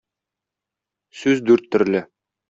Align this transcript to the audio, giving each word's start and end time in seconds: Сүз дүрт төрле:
Сүз 1.19 1.43
дүрт 1.51 1.69
төрле: 1.75 2.01